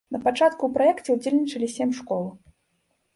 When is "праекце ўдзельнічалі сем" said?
0.77-1.91